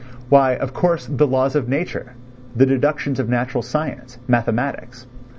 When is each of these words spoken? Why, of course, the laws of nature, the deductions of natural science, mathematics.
Why, 0.29 0.53
of 0.55 0.73
course, 0.73 1.05
the 1.05 1.27
laws 1.27 1.53
of 1.55 1.69
nature, 1.69 2.13
the 2.55 2.65
deductions 2.65 3.19
of 3.19 3.29
natural 3.29 3.61
science, 3.61 4.17
mathematics. 4.27 5.05